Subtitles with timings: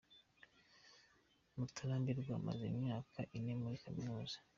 [1.55, 4.37] Mutarambirwa amaze imyaka ine muri kaminuza.